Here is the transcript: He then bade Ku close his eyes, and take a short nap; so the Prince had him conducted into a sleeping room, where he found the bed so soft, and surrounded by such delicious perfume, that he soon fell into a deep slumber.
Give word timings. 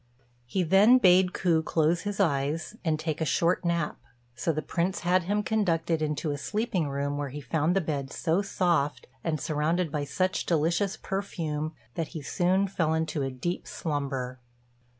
He 0.47 0.63
then 0.63 0.97
bade 0.97 1.31
Ku 1.31 1.61
close 1.61 2.01
his 2.01 2.19
eyes, 2.19 2.75
and 2.83 2.99
take 2.99 3.21
a 3.21 3.23
short 3.23 3.63
nap; 3.63 3.97
so 4.35 4.51
the 4.51 4.63
Prince 4.63 5.01
had 5.01 5.25
him 5.25 5.43
conducted 5.43 6.01
into 6.01 6.31
a 6.31 6.39
sleeping 6.39 6.89
room, 6.89 7.19
where 7.19 7.29
he 7.29 7.39
found 7.39 7.75
the 7.75 7.81
bed 7.81 8.11
so 8.11 8.41
soft, 8.41 9.05
and 9.23 9.39
surrounded 9.39 9.91
by 9.91 10.05
such 10.05 10.47
delicious 10.47 10.97
perfume, 10.97 11.73
that 11.93 12.07
he 12.17 12.23
soon 12.23 12.67
fell 12.67 12.95
into 12.95 13.21
a 13.21 13.29
deep 13.29 13.67
slumber. 13.67 14.39